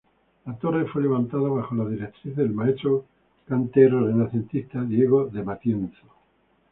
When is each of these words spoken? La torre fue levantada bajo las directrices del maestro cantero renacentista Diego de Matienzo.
La 0.47 0.53
torre 0.53 0.85
fue 0.85 1.03
levantada 1.03 1.47
bajo 1.47 1.75
las 1.75 1.91
directrices 1.91 2.35
del 2.35 2.49
maestro 2.49 3.05
cantero 3.47 4.07
renacentista 4.07 4.81
Diego 4.81 5.27
de 5.27 5.43
Matienzo. 5.43 6.07